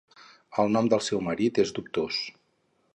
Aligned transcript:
El 0.63 0.71
nom 0.77 0.89
del 0.93 1.03
seu 1.09 1.23
marit 1.29 1.63
és 1.67 1.77
dubtós. 1.79 2.27